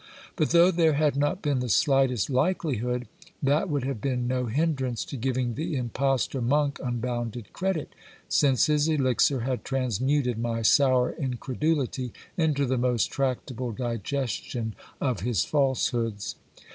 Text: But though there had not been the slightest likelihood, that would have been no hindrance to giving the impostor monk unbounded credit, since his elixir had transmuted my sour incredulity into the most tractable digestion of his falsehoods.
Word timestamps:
But 0.35 0.49
though 0.49 0.71
there 0.71 0.93
had 0.93 1.15
not 1.15 1.43
been 1.43 1.59
the 1.59 1.69
slightest 1.69 2.27
likelihood, 2.31 3.07
that 3.43 3.69
would 3.69 3.83
have 3.83 4.01
been 4.01 4.25
no 4.27 4.47
hindrance 4.47 5.05
to 5.05 5.15
giving 5.15 5.53
the 5.53 5.75
impostor 5.75 6.41
monk 6.41 6.79
unbounded 6.83 7.53
credit, 7.53 7.93
since 8.27 8.65
his 8.65 8.87
elixir 8.87 9.41
had 9.41 9.63
transmuted 9.63 10.39
my 10.39 10.63
sour 10.63 11.11
incredulity 11.11 12.13
into 12.35 12.65
the 12.65 12.79
most 12.79 13.11
tractable 13.11 13.71
digestion 13.73 14.73
of 14.99 15.19
his 15.19 15.45
falsehoods. 15.45 16.33